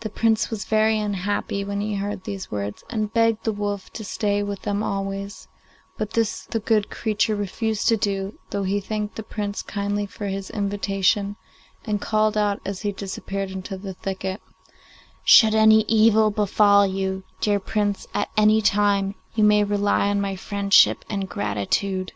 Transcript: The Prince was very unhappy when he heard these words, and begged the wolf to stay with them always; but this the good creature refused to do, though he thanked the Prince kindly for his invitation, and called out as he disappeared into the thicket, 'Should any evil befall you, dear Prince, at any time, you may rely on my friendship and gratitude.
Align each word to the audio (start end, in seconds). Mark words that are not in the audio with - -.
The 0.00 0.08
Prince 0.08 0.48
was 0.48 0.64
very 0.64 0.98
unhappy 0.98 1.62
when 1.62 1.82
he 1.82 1.96
heard 1.96 2.24
these 2.24 2.50
words, 2.50 2.84
and 2.88 3.12
begged 3.12 3.44
the 3.44 3.52
wolf 3.52 3.92
to 3.92 4.02
stay 4.02 4.42
with 4.42 4.62
them 4.62 4.82
always; 4.82 5.46
but 5.98 6.12
this 6.14 6.46
the 6.46 6.58
good 6.58 6.88
creature 6.88 7.36
refused 7.36 7.86
to 7.88 7.98
do, 7.98 8.38
though 8.48 8.62
he 8.62 8.80
thanked 8.80 9.16
the 9.16 9.22
Prince 9.22 9.60
kindly 9.60 10.06
for 10.06 10.24
his 10.28 10.48
invitation, 10.48 11.36
and 11.84 12.00
called 12.00 12.34
out 12.38 12.62
as 12.64 12.80
he 12.80 12.92
disappeared 12.92 13.50
into 13.50 13.76
the 13.76 13.92
thicket, 13.92 14.40
'Should 15.22 15.54
any 15.54 15.82
evil 15.82 16.30
befall 16.30 16.86
you, 16.86 17.24
dear 17.42 17.60
Prince, 17.60 18.06
at 18.14 18.30
any 18.38 18.62
time, 18.62 19.16
you 19.34 19.44
may 19.44 19.64
rely 19.64 20.08
on 20.08 20.18
my 20.18 20.34
friendship 20.34 21.04
and 21.10 21.28
gratitude. 21.28 22.12